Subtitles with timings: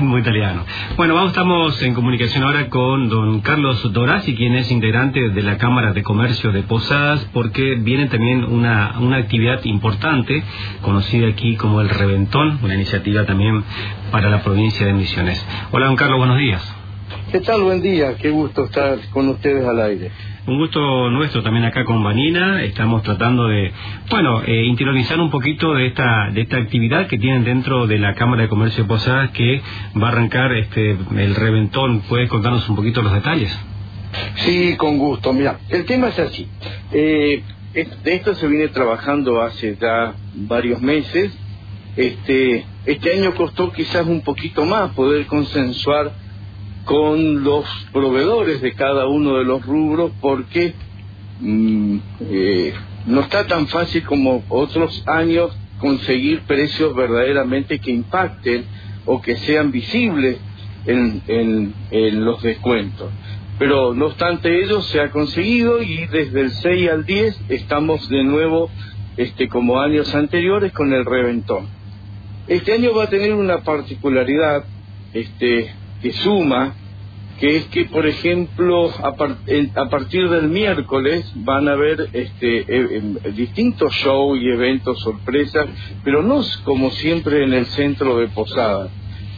[0.00, 0.64] Muy italiano.
[0.96, 5.58] Bueno, vamos, estamos en comunicación ahora con don Carlos Dorazzi, quien es integrante de la
[5.58, 10.42] Cámara de Comercio de Posadas, porque viene también una, una actividad importante,
[10.82, 13.64] conocida aquí como el Reventón, una iniciativa también
[14.12, 15.44] para la provincia de Misiones.
[15.72, 16.62] Hola, don Carlos, buenos días.
[17.32, 17.62] ¿Qué tal?
[17.62, 20.10] Buen día, qué gusto estar con ustedes al aire.
[20.48, 22.62] Un gusto nuestro también acá con Vanina.
[22.62, 23.70] Estamos tratando de,
[24.08, 28.14] bueno, eh, interiorizar un poquito de esta de esta actividad que tienen dentro de la
[28.14, 29.60] Cámara de Comercio de Posadas que
[30.02, 32.00] va a arrancar este el reventón.
[32.08, 33.54] ¿Puedes contarnos un poquito los detalles?
[34.36, 35.34] Sí, con gusto.
[35.34, 36.48] Mira, el tema es así.
[36.92, 37.42] Eh,
[37.74, 41.30] de esto se viene trabajando hace ya varios meses.
[41.94, 46.10] Este, este año costó quizás un poquito más poder consensuar
[46.88, 50.72] con los proveedores de cada uno de los rubros porque
[51.38, 51.98] mm,
[52.30, 52.72] eh,
[53.04, 58.64] no está tan fácil como otros años conseguir precios verdaderamente que impacten
[59.04, 60.38] o que sean visibles
[60.86, 63.10] en, en, los descuentos.
[63.58, 68.24] Pero no obstante ello se ha conseguido y desde el 6 al 10 estamos de
[68.24, 68.70] nuevo
[69.18, 71.66] este, como años anteriores con el reventón.
[72.46, 74.64] Este año va a tener una particularidad
[75.12, 76.74] este, que suma,
[77.38, 83.14] que es que, por ejemplo, a, partir del miércoles van a haber este, e, em,
[83.34, 85.68] distintos shows y eventos sorpresas,
[86.02, 88.90] pero no como siempre en el centro de Posadas,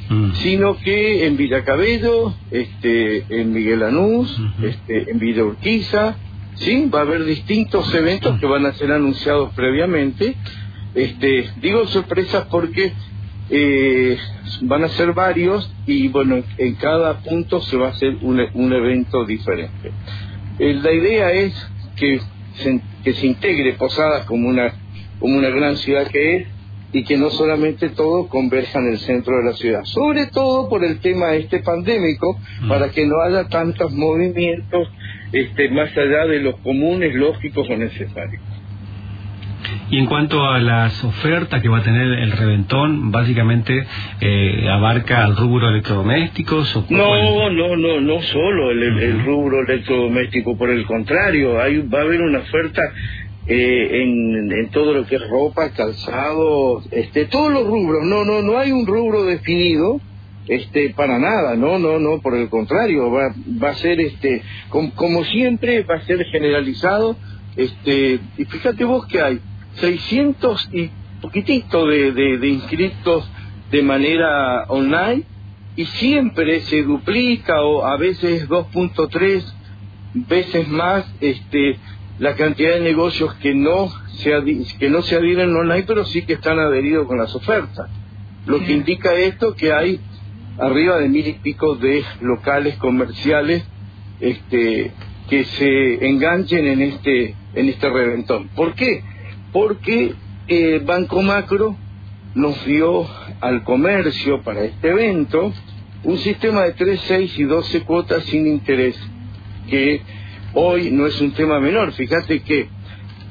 [0.09, 0.33] mm.
[0.37, 6.17] sino que en Villacabello, este, en Miguel Anús, este, en Villa Urquiza,
[6.55, 6.89] ¿sí?
[6.93, 10.37] va a haber distintos eventos que van a ser anunciados previamente.
[10.95, 12.93] Este, digo sorpresas porque
[13.51, 14.17] eh,
[14.63, 18.73] van a ser varios y bueno, en cada punto se va a hacer un, un
[18.73, 19.93] evento diferente.
[20.59, 21.55] Eh, la idea es
[21.97, 22.21] que
[22.55, 24.73] se, que se integre Posadas como una,
[25.19, 26.47] como una gran ciudad que es
[26.93, 30.85] y que no solamente todo converja en el centro de la ciudad, sobre todo por
[30.85, 32.69] el tema este pandémico, mm.
[32.69, 34.89] para que no haya tantos movimientos
[35.33, 38.43] este, más allá de los comunes, lógicos o necesarios.
[39.91, 43.85] Y en cuanto a las ofertas que va a tener el reventón, básicamente
[44.21, 46.77] eh, abarca el rubro electrodomésticos.
[46.77, 52.03] ¿o no, no, no, no solo el, rubro electrodoméstico, por el contrario, hay, va a
[52.03, 52.83] haber una oferta
[53.49, 58.05] eh, en, en, todo lo que es ropa, calzado, este, todos los rubros.
[58.05, 60.01] No, no, no hay un rubro definido
[60.49, 65.23] este para nada no no no por el contrario va va a ser este como
[65.25, 67.15] siempre va a ser generalizado
[67.57, 69.41] este y fíjate vos que hay
[69.77, 73.29] 600 y poquitito de, de, inscritos
[73.71, 75.25] de manera online
[75.77, 79.45] y siempre se duplica o a veces 2.3
[80.15, 81.79] veces más este
[82.19, 83.89] la cantidad de negocios que no
[84.19, 84.33] se
[84.79, 87.89] que no se adhieren online pero sí que están adheridos con las ofertas.
[88.47, 90.01] Lo que indica esto que hay
[90.59, 93.65] arriba de mil y pico de locales comerciales
[94.21, 94.93] este
[95.29, 98.49] que se enganchen en este en este reventón.
[98.49, 99.03] ¿por qué?
[99.53, 100.15] Porque
[100.49, 101.77] eh, Banco Macro
[102.35, 103.07] nos dio
[103.41, 105.53] al comercio para este evento
[106.05, 108.97] un sistema de 3, 6 y 12 cuotas sin interés,
[109.69, 110.01] que
[110.55, 111.93] hoy no es un tema menor.
[111.93, 112.69] Fíjate que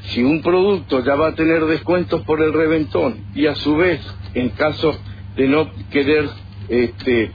[0.09, 4.01] si un producto ya va a tener descuentos por el reventón y a su vez,
[4.33, 4.97] en caso
[5.35, 6.29] de no querer
[6.67, 7.31] este, eh,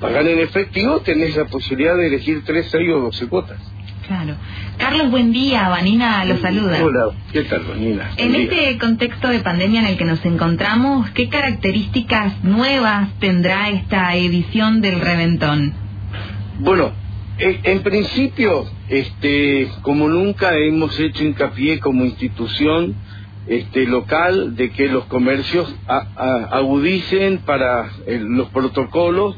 [0.00, 3.60] pagar en efectivo, tenés la posibilidad de elegir 3, 6 o 12 cuotas.
[4.08, 4.36] Claro.
[4.78, 5.68] Carlos, buen día.
[5.68, 6.82] Vanina lo saluda.
[6.82, 8.10] Hola, ¿qué tal, Vanina?
[8.16, 14.16] En este contexto de pandemia en el que nos encontramos, ¿qué características nuevas tendrá esta
[14.16, 15.74] edición del Reventón?
[16.58, 16.92] Bueno,
[17.38, 22.94] en principio, este, como nunca hemos hecho hincapié como institución
[23.46, 29.36] este, local de que los comercios agudicen para los protocolos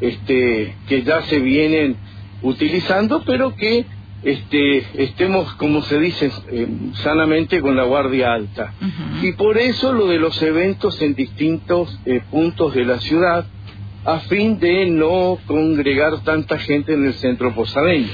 [0.00, 1.94] este, que ya se vienen
[2.42, 3.86] utilizando, pero que
[4.22, 8.74] este, estemos, como se dice, eh, sanamente con la guardia alta.
[9.22, 13.46] Y por eso lo de los eventos en distintos eh, puntos de la ciudad,
[14.04, 18.08] a fin de no congregar tanta gente en el centro posadeño.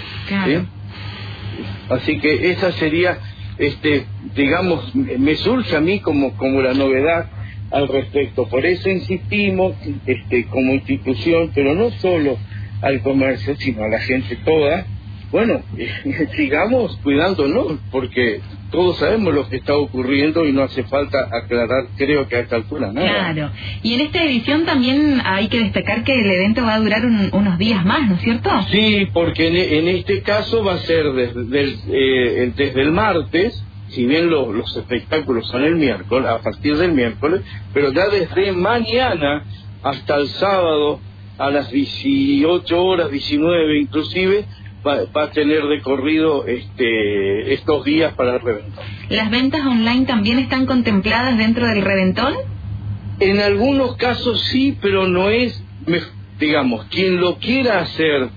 [1.89, 3.19] Así que esa sería,
[3.59, 7.31] este, digamos, me surge a mí como, como la novedad
[7.71, 8.47] al respecto.
[8.49, 9.75] Por eso insistimos,
[10.07, 12.39] este, como institución, pero no solo
[12.83, 14.87] al comercio, sino a la gente toda,
[15.35, 15.63] bueno,
[16.37, 18.41] sigamos cuidándonos, porque
[18.71, 22.55] todos sabemos lo que está ocurriendo y no hace falta aclarar, creo que a esta
[22.55, 23.33] altura nada.
[23.33, 23.51] Claro,
[23.83, 27.59] y en esta edición también hay que destacar que el evento va a durar unos
[27.59, 28.49] días más, ¿no es cierto?
[28.71, 34.31] Sí, porque en, este caso va a ser desde, eh, desde el martes, si bien
[34.31, 37.41] los espectáculos son el miércoles, a partir del miércoles,
[37.73, 39.43] pero ya desde mañana
[39.83, 41.01] hasta el sábado
[41.39, 44.45] a las 18 horas, 19 inclusive,
[44.87, 48.85] va, va, a tener de corrido este, estos días para el reventón.
[49.09, 52.35] ¿Las ventas online también están contempladas dentro del reventón?
[53.21, 55.63] En algunos casos sí, pero no es,
[56.39, 58.29] digamos, quien lo quiera hacer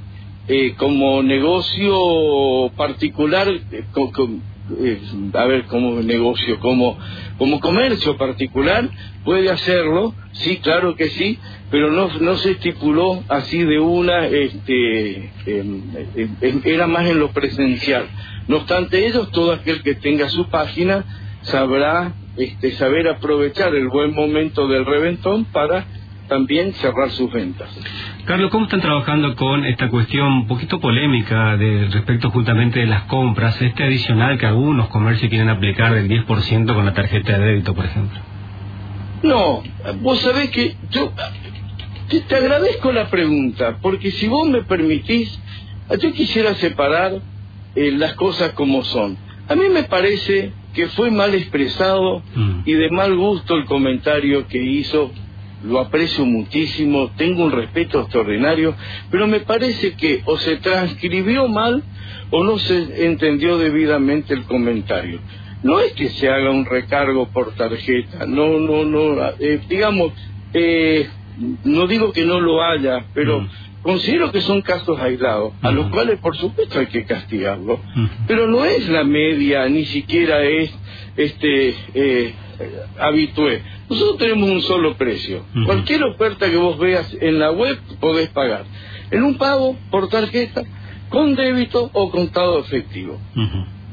[0.47, 4.41] eh, como negocio particular, eh, con, con,
[4.79, 5.01] eh,
[5.33, 6.97] a ver, como negocio, como,
[7.37, 8.89] como comercio particular,
[9.25, 11.37] puede hacerlo, sí, claro que sí,
[11.69, 15.31] pero no, no se estipuló así de una, este,
[16.63, 18.05] era más en lo presencial.
[18.47, 21.03] No obstante ellos, todo aquel que tenga su página
[21.41, 25.85] sabrá este, saber aprovechar el buen momento del reventón para
[26.29, 27.69] también cerrar sus ventas.
[28.25, 33.03] Carlos, ¿cómo están trabajando con esta cuestión un poquito polémica de respecto justamente de las
[33.03, 37.73] compras, este adicional que algunos comercios quieren aplicar del 10% con la tarjeta de débito,
[37.73, 38.19] por ejemplo?
[39.23, 39.63] No,
[40.01, 41.11] vos sabés que yo
[42.09, 45.39] te, te agradezco la pregunta, porque si vos me permitís,
[45.99, 47.21] yo quisiera separar
[47.75, 49.17] eh, las cosas como son.
[49.47, 52.61] A mí me parece que fue mal expresado mm.
[52.65, 55.11] y de mal gusto el comentario que hizo
[55.63, 58.75] lo aprecio muchísimo, tengo un respeto extraordinario,
[59.09, 61.83] pero me parece que o se transcribió mal
[62.29, 65.19] o no se entendió debidamente el comentario.
[65.63, 70.13] No es que se haga un recargo por tarjeta, no, no, no, eh, digamos,
[70.53, 71.09] eh,
[71.63, 73.49] no digo que no lo haya, pero mm.
[73.81, 77.79] considero que son casos aislados, a los cuales por supuesto hay que castigarlo,
[78.27, 80.73] pero no es la media, ni siquiera es
[81.15, 82.33] este eh,
[82.99, 83.61] habitué.
[83.89, 85.45] Nosotros tenemos un solo precio.
[85.65, 88.65] Cualquier oferta que vos veas en la web podés pagar.
[89.11, 90.63] En un pago por tarjeta,
[91.09, 93.19] con débito o contado efectivo.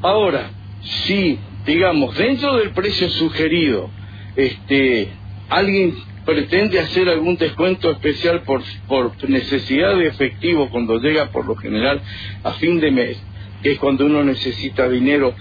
[0.02, 0.50] Ahora,
[0.82, 3.90] si, digamos, dentro del precio sugerido,
[4.36, 5.08] este,
[5.48, 5.94] alguien
[6.24, 12.00] pretende hacer algún descuento especial por, por necesidad de efectivo cuando llega por lo general
[12.42, 13.22] a fin de mes,
[13.62, 15.34] que es cuando uno necesita dinero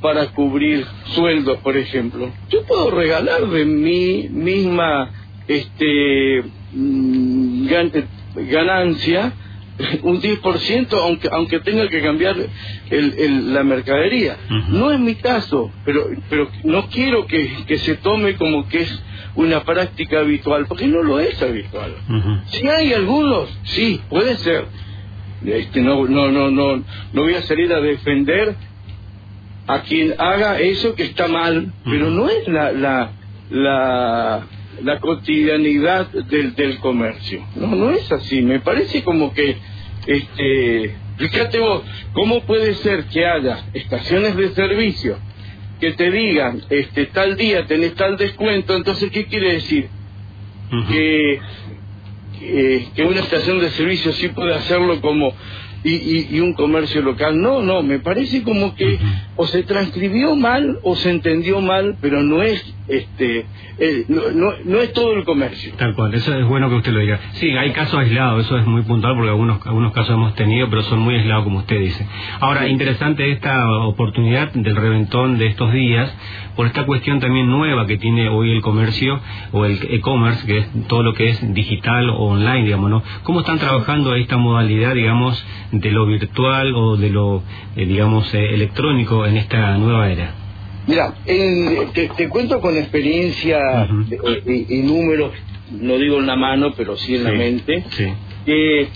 [0.00, 2.30] para cubrir sueldos, por ejemplo.
[2.50, 5.10] Yo puedo regalar de mi misma
[5.48, 6.42] este
[6.72, 7.68] mm,
[8.50, 9.32] ganancia
[10.02, 12.36] un 10% aunque aunque tenga que cambiar
[12.90, 14.36] el, el, la mercadería.
[14.68, 19.02] No es mi caso, pero pero no quiero que, que se tome como que es
[19.36, 21.94] una práctica habitual, porque no lo es habitual.
[22.46, 24.66] Si hay algunos, sí, puede ser.
[25.44, 28.56] Este, no, no, no, no, no voy a salir a defender
[29.66, 33.10] a quien haga eso que está mal, pero no es la, la,
[33.50, 34.46] la,
[34.82, 37.44] la cotidianidad del, del comercio.
[37.56, 38.42] No, no es así.
[38.42, 39.56] Me parece como que,
[40.06, 45.18] este, fíjate vos, ¿cómo puede ser que haya estaciones de servicio
[45.80, 48.74] que te digan, este, tal día tenés tal descuento?
[48.74, 49.88] Entonces, ¿qué quiere decir?
[50.88, 51.40] que,
[52.38, 55.32] que, que una estación de servicio sí puede hacerlo como
[55.90, 57.40] y, y, un comercio local.
[57.40, 58.98] No, no, me parece como que
[59.36, 63.46] o se transcribió mal o se entendió mal, pero no es este
[63.78, 65.74] eh, no, no, no, es todo el comercio.
[65.76, 67.20] Tal cual, eso es bueno que usted lo diga.
[67.34, 70.82] Sí, hay casos aislados, eso es muy puntual porque algunos, algunos casos hemos tenido, pero
[70.82, 72.06] son muy aislados como usted dice.
[72.40, 76.14] Ahora, interesante esta oportunidad del reventón de estos días
[76.56, 79.20] por esta cuestión también nueva que tiene hoy el comercio
[79.52, 83.02] o el e-commerce, que es todo lo que es digital o online, digamos, ¿no?
[83.24, 85.44] ¿Cómo están trabajando esta modalidad, digamos,
[85.80, 87.42] de lo virtual o de lo,
[87.76, 90.34] eh, digamos, eh, electrónico en esta nueva era?
[90.86, 93.58] Mira, te, te, cuento con experiencia
[94.46, 95.32] y, números,
[95.72, 97.84] no digo en la mano, pero sí en la mente,
[98.44, 98.88] que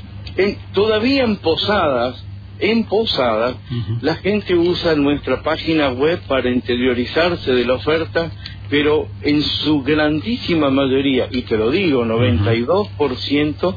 [0.72, 2.24] todavía en posadas,
[2.60, 3.56] en posadas,
[4.02, 8.30] la gente usa nuestra página web para interiorizarse de la oferta,
[8.68, 13.74] pero en su grandísima mayoría, y te lo digo, 92%,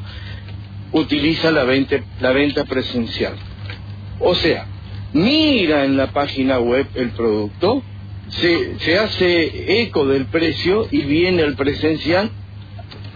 [0.94, 3.34] utiliza la venta, la venta presencial.
[4.20, 4.66] O sea,
[5.14, 7.84] mira en la página web el producto,
[8.30, 12.32] se, se hace eco del precio y viene al presencial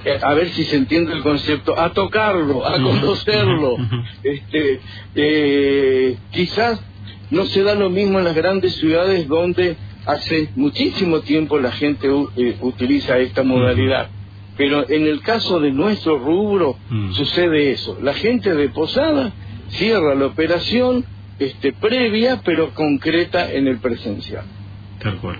[0.08, 3.76] eh, a ver si se entiende el concepto, a tocarlo, a conocerlo.
[4.24, 4.80] Este,
[5.16, 6.82] eh, quizás
[7.30, 12.08] no se da lo mismo en las grandes ciudades donde hace muchísimo tiempo la gente
[12.38, 14.10] eh, utiliza esta modalidad.
[14.58, 17.12] Pero en el caso de nuestro rubro mm.
[17.14, 17.98] sucede eso.
[18.02, 19.32] La gente de Posada
[19.70, 21.06] cierra la operación
[21.40, 24.46] este, previa pero concreta en el presencial.
[25.02, 25.38] Tal cual.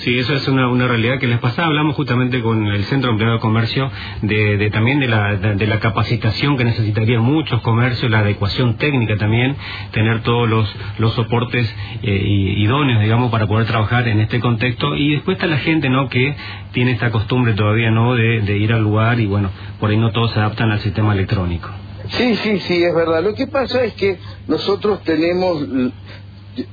[0.00, 1.68] Sí, eso es una, realidad que les pasaba.
[1.68, 3.90] Hablamos justamente con el Centro Empleado de Comercio
[4.22, 9.16] de, de también de la, de, la capacitación que necesitarían muchos comercios, la adecuación técnica
[9.18, 9.56] también,
[9.92, 11.70] tener todos los, los soportes
[12.02, 12.18] eh,
[12.56, 14.96] idóneos, digamos, para poder trabajar en este contexto.
[14.96, 16.34] Y después está la gente, ¿no?, que
[16.72, 20.12] tiene esta costumbre todavía, ¿no?, de, de ir al lugar y, bueno, por ahí no
[20.12, 21.68] todos se adaptan al sistema electrónico.
[22.08, 23.22] Sí, sí, sí, es verdad.
[23.22, 25.62] Lo que pasa es que nosotros tenemos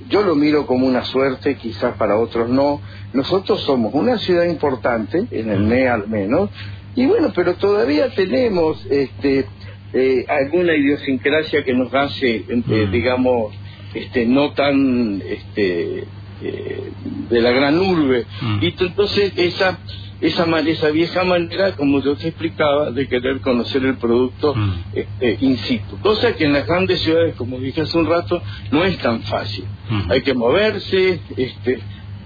[0.09, 2.81] yo lo miro como una suerte, quizás para otros no.
[3.13, 6.49] Nosotros somos una ciudad importante, en el NE al menos,
[6.95, 9.45] y bueno, pero todavía tenemos este,
[9.93, 13.53] eh, alguna idiosincrasia que nos hace, eh, digamos,
[13.93, 16.05] este, no tan este,
[16.41, 16.91] eh,
[17.29, 18.25] de la gran urbe.
[18.61, 19.77] Y entonces esa
[20.21, 24.73] esa, esa vieja manera, como yo te explicaba, de querer conocer el producto mm.
[24.93, 25.97] este, in situ.
[25.99, 29.65] Cosa que en las grandes ciudades, como dije hace un rato, no es tan fácil.
[29.89, 30.11] Mm.
[30.11, 31.79] Hay que moverse, este,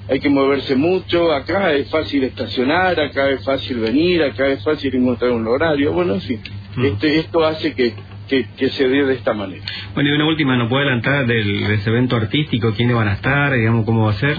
[0.09, 4.95] hay que moverse mucho, acá es fácil estacionar, acá es fácil venir, acá es fácil
[4.95, 6.41] encontrar un horario, bueno, en fin,
[6.75, 6.85] mm.
[6.85, 7.93] este, esto hace que,
[8.27, 9.63] que, se dé de esta manera.
[9.93, 12.73] Bueno, y una última, ¿no puede adelantar del, de ese evento artístico?
[12.73, 13.53] ¿Quiénes van a estar?
[13.53, 14.37] Digamos, ¿cómo va a ser?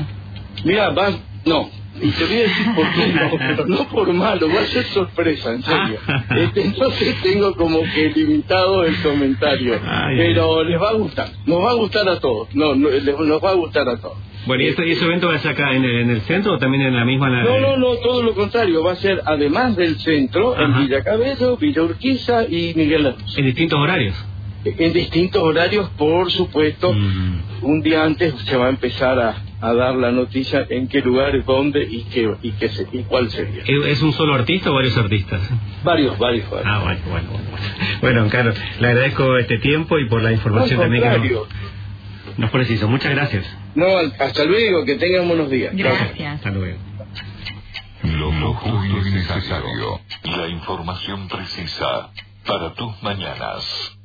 [0.64, 1.11] Mira, va,
[1.44, 1.68] no,
[2.00, 4.84] y te voy a decir por qué no, pero no por malo, va a ser
[4.84, 5.99] sorpresa, en serio.
[6.37, 9.80] Este, entonces tengo como que limitado el comentario,
[10.16, 13.54] pero les va a gustar, nos va a gustar a todos, no, nos va a
[13.54, 14.16] gustar a todos.
[14.44, 16.82] Bueno, ¿y, ese evento va a ser acá en el, en el, centro o también
[16.82, 17.28] en la misma?
[17.44, 21.56] No, no, no, todo lo contrario, va a ser además del centro, en Villa Cabello,
[21.56, 23.38] Villa Urquiza y Miguel Luz.
[23.38, 24.31] ¿En distintos horarios?
[24.64, 26.92] En distintos horarios, por supuesto.
[26.92, 27.40] Mm.
[27.62, 31.45] Un día antes se va a empezar a, a dar la noticia en qué lugar,
[31.45, 33.64] dónde y qué y qué se, y cuál sería.
[33.87, 35.40] ¿Es un solo artista o varios artistas?
[35.85, 36.47] Varios, varios.
[36.64, 37.47] Ah, bueno, bueno, bueno.
[38.00, 41.49] Bueno, Carlos, le agradezco este tiempo y por la información también que nos,
[42.38, 42.88] nos preciso.
[42.88, 43.45] Muchas gracias.
[43.75, 43.87] No,
[44.19, 45.75] hasta luego, que tengan buenos días.
[45.75, 46.37] Gracias.
[46.37, 46.78] Hasta luego.
[48.02, 50.00] Lo justo y necesario.
[50.25, 52.11] La información precisa
[52.45, 53.97] para tus mañanas.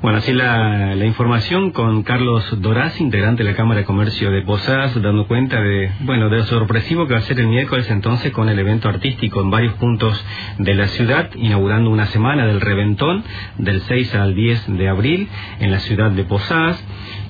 [0.00, 4.94] Bueno, así la, información con Carlos Doraz, integrante de la Cámara de Comercio de Posadas,
[5.02, 8.48] dando cuenta de, bueno, de lo sorpresivo que va a ser el miércoles entonces con
[8.48, 10.24] el evento artístico en varios puntos
[10.58, 13.24] de la ciudad, inaugurando una semana del reventón
[13.56, 15.28] del 6 al 10 de abril
[15.58, 16.80] en la ciudad de Posadas.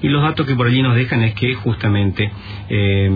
[0.02, 2.30] Y los datos que por allí nos dejan es que justamente
[2.68, 3.10] eh,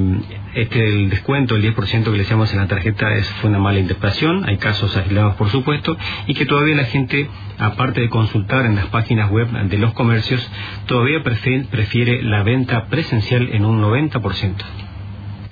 [0.54, 3.78] este, el descuento, el 10% que le decíamos en la tarjeta es, fue una mala
[3.78, 7.28] interpretación, hay casos aislados por supuesto, y que todavía la gente,
[7.58, 10.46] aparte de consultar en las páginas web de los comercios,
[10.86, 14.54] todavía prefiere, la venta presencial en un 90%.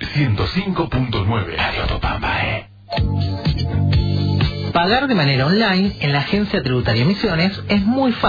[0.01, 1.45] 105.9
[2.43, 2.67] eh.
[4.73, 8.29] Pagar de manera online en la Agencia Tributaria Misiones es muy fácil.